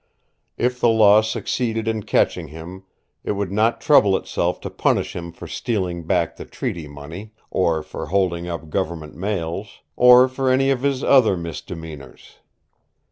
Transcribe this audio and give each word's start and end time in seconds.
If 0.57 0.79
the 0.79 0.89
law 0.89 1.21
succeeded 1.21 1.87
in 1.87 2.01
catching 2.01 2.47
Him 2.47 2.85
it 3.23 3.33
would 3.33 3.51
not 3.51 3.79
trouble 3.79 4.17
itself 4.17 4.59
to 4.61 4.71
punish 4.71 5.15
him 5.15 5.31
for 5.31 5.45
stealing 5.45 6.07
back 6.07 6.37
the 6.37 6.45
Treaty 6.45 6.87
Money, 6.87 7.33
or 7.51 7.83
for 7.83 8.07
holding 8.07 8.47
up 8.47 8.71
Government 8.71 9.13
mails, 9.13 9.81
or 9.95 10.27
for 10.27 10.49
any 10.49 10.71
of 10.71 10.81
his 10.81 11.03
other 11.03 11.37
misdemeanors. 11.37 12.37